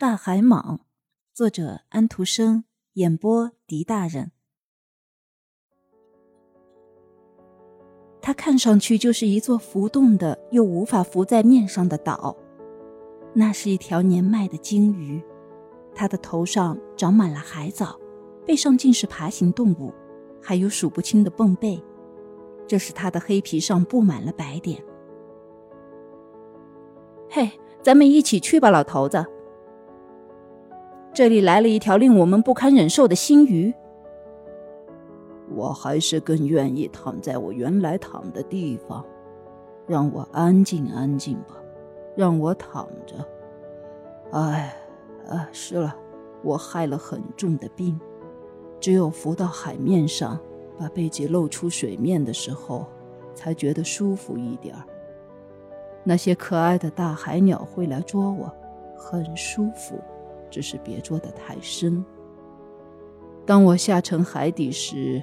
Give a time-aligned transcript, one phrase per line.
[0.00, 0.78] 大海蟒，
[1.34, 2.64] 作者安徒生，
[2.94, 4.32] 演播狄大人。
[8.22, 12.34] 它看上去就是一座浮动的又无法浮在面上的岛。
[13.34, 15.22] 那是一条年迈的鲸鱼，
[15.94, 18.00] 它的头上长满了海藻，
[18.46, 19.92] 背上尽是爬行动物，
[20.40, 21.78] 还有数不清的蚌背。
[22.66, 24.82] 这使它的黑皮上布满了白点。
[27.28, 27.50] 嘿，
[27.82, 29.22] 咱们一起去吧，老头子。
[31.12, 33.74] 这里来了一条令我们不堪忍受的新鱼。
[35.52, 39.04] 我还是更愿意躺在我原来躺的地方，
[39.86, 41.56] 让我安静安静吧，
[42.16, 43.16] 让我躺着。
[44.30, 44.72] 哎，
[45.28, 45.96] 啊，是了，
[46.44, 48.00] 我害了很重的病，
[48.78, 50.38] 只有浮到海面上，
[50.78, 52.86] 把背脊露出水面的时候，
[53.34, 54.84] 才觉得舒服一点儿。
[56.04, 58.54] 那些可爱的大海鸟会来捉我，
[58.96, 60.00] 很舒服。
[60.50, 62.04] 只是别捉得太深。
[63.46, 65.22] 当我下沉海底时，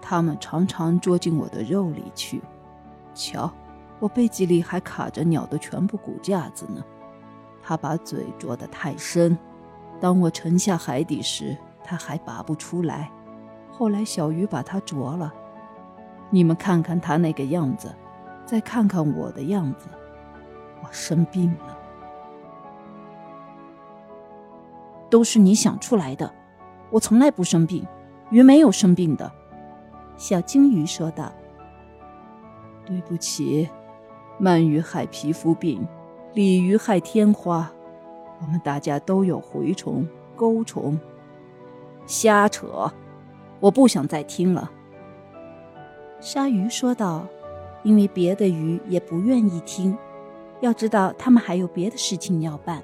[0.00, 2.42] 它们常常捉进我的肉里去。
[3.14, 3.52] 瞧，
[4.00, 6.82] 我背脊里还卡着鸟的全部骨架子呢。
[7.62, 9.38] 它把嘴啄得太深，
[10.00, 13.10] 当我沉下海底时，它还拔不出来。
[13.70, 15.32] 后来小鱼把它啄了。
[16.30, 17.94] 你们看看它那个样子，
[18.44, 19.86] 再看看我的样子，
[20.82, 21.78] 我生病了。
[25.12, 26.32] 都是你想出来的，
[26.88, 27.86] 我从来不生病，
[28.30, 29.30] 鱼没有生病的。”
[30.16, 31.30] 小金鱼说道。
[32.86, 33.68] “对不起，
[34.40, 35.86] 鳗鱼害皮肤病，
[36.32, 37.70] 鲤鱼害天花，
[38.40, 40.98] 我们大家都有蛔虫、钩虫。”
[42.06, 42.90] 瞎扯，
[43.60, 44.70] 我不想再听了。”
[46.20, 47.26] 鲨鱼说道，
[47.82, 49.94] 因为别的鱼也不愿意听。
[50.62, 52.82] 要知道，他们还有别的事情要办。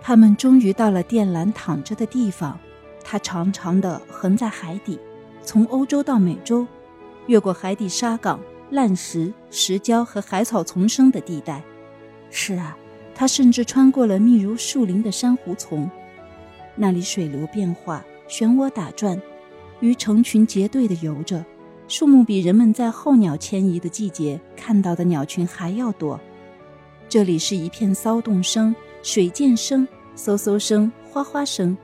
[0.00, 2.58] 他们终于到了电缆躺着的地方，
[3.04, 4.98] 它长长的横在海底，
[5.42, 6.66] 从欧洲到美洲，
[7.26, 8.40] 越过海底沙港、
[8.70, 11.62] 烂石、石礁和海草丛生的地带。
[12.30, 12.76] 是啊，
[13.14, 15.90] 它甚至穿过了密如树林的珊瑚丛，
[16.74, 19.20] 那里水流变化，漩涡打转，
[19.80, 21.44] 鱼成群结队地游着，
[21.86, 26.18] 树木比人们在候鸟迁移的季节看到的鸟群还要多。
[27.08, 29.88] 这里是一片骚动声、水溅声。
[30.18, 31.78] 嗖嗖声，哗哗声。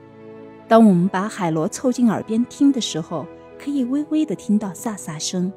[0.67, 3.25] 当我们把海螺凑近耳边听的时候，
[3.57, 5.51] 可以微微的听到飒飒声。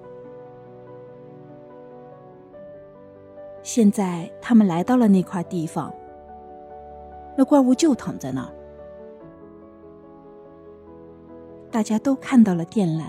[3.64, 5.92] 现在他们来到了那块地方，
[7.36, 8.52] 那怪物就躺在那儿。
[11.72, 13.06] 大家都看到了电缆，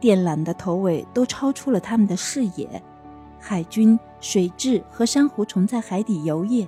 [0.00, 2.82] 电缆的头尾都超出了他们的视野。
[3.38, 6.66] 海军、水蛭和珊瑚虫在海底游曳，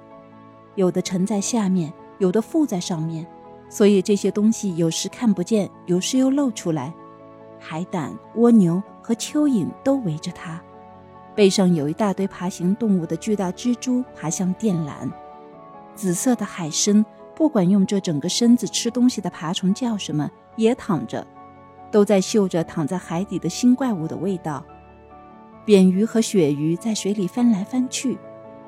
[0.74, 1.90] 有的沉在下面。
[2.18, 3.26] 有的附在上面，
[3.68, 6.92] 所以这些东西有时看不见，有时又露出来。
[7.58, 10.60] 海胆、蜗牛和蚯蚓都围着它，
[11.34, 15.10] 背上有一大堆爬行动物的巨大蜘蛛爬向电缆。
[15.94, 17.04] 紫色的海参，
[17.34, 21.26] 不管用这整个身子吃东西的爬虫叫什么，也躺着，
[21.90, 24.64] 都在嗅着躺在海底的新怪物的味道。
[25.64, 28.18] 扁鱼和鳕鱼在水里翻来翻去，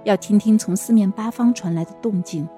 [0.04, 2.48] 要听听从四面八方传来的动静。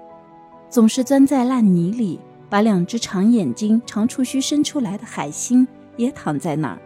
[0.71, 2.21] 总是钻在烂泥里，
[2.51, 6.79] 把两只长眼睛、长触须伸出来的海星也躺在那儿，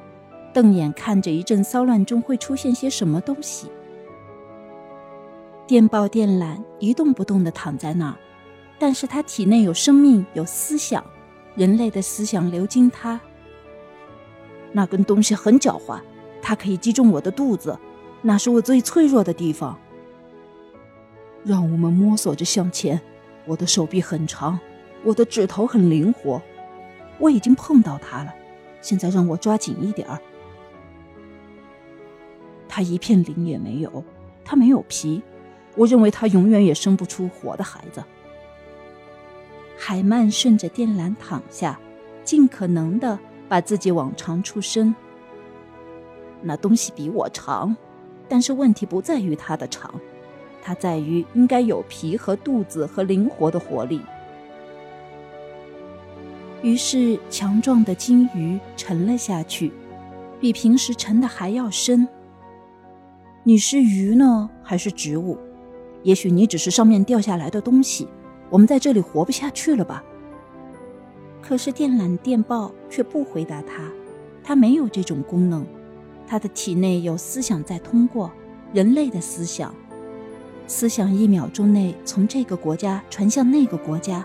[0.55, 3.67] 瞪眼看着一阵骚乱中会出现些什么东西。
[5.67, 8.17] 电报电缆一动不动地躺在那儿，
[8.79, 11.05] 但是它体内有生命，有思想，
[11.57, 13.21] 人类的思想流经它。
[14.71, 16.01] 那根东西很狡猾，
[16.41, 17.77] 它可以击中我的肚子，
[18.23, 19.77] 那是我最脆弱的地方。
[21.45, 23.01] 让我们摸索着向前。
[23.45, 24.59] 我的手臂很长，
[25.03, 26.41] 我的指头很灵活，
[27.19, 28.33] 我已经碰到它了。
[28.81, 30.21] 现在让我抓紧一点儿。
[32.69, 34.05] 它一片鳞也没有，
[34.45, 35.23] 它没有皮。
[35.75, 38.03] 我认为它永远也生不出活的孩子。
[39.77, 41.79] 海曼顺着电缆躺下，
[42.25, 43.19] 尽可能的
[43.49, 44.95] 把自己往长处伸。
[46.41, 47.77] 那东西比我长，
[48.29, 49.95] 但是问题不在于它的长。
[50.63, 54.01] 它在于应该有皮和肚子和灵活的活力。
[56.63, 59.73] 于是，强壮的金鱼沉了下去，
[60.41, 62.07] 比平时沉的还要深。
[63.43, 65.37] 你是鱼呢，还是植物？
[66.05, 68.07] 也许你只是上面掉下来的东西。
[68.49, 70.05] 我们在这里活不下去了吧？
[71.41, 73.91] 可是电缆电报却不回答他，
[74.45, 75.67] 它没有这种功能。
[76.25, 78.31] 它的体内有思想在通过，
[78.73, 79.75] 人类的思想。
[80.73, 84.25] 思想一秒钟内从这个国家传向那个国家，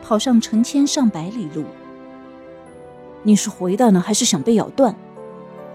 [0.00, 1.64] 跑上成千上百里路。
[3.24, 4.94] 你是回答呢，还是想被咬断？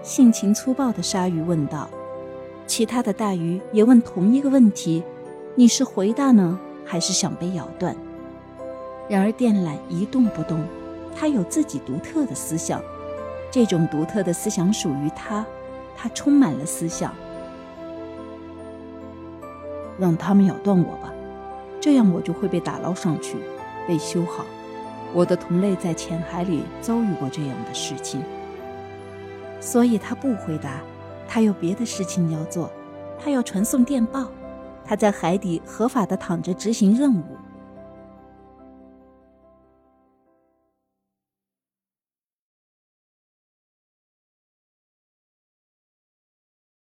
[0.02, 1.90] 性情粗暴的鲨鱼问道。
[2.66, 5.04] 其他的大鱼也问同一个问题：
[5.56, 7.94] 你是回答呢，还是想被咬断？
[9.10, 10.58] 然而电缆一动不动，
[11.14, 12.80] 它有自己独特的思想，
[13.50, 15.44] 这种独特的思想属于它，
[15.94, 17.14] 它充满了思想。
[19.98, 21.12] 让他们咬断我吧，
[21.80, 23.36] 这样我就会被打捞上去，
[23.86, 24.44] 被修好。
[25.12, 28.22] 我的同类在浅海里遭遇过这样的事情，
[29.60, 30.80] 所以他不回答。
[31.28, 32.70] 他有别的事情要做，
[33.18, 34.26] 他要传送电报，
[34.84, 37.22] 他在海底合法的躺着执行任务。